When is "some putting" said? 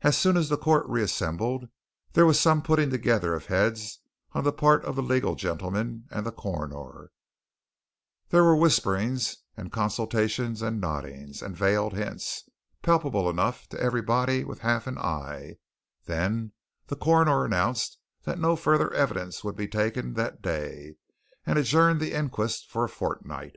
2.40-2.90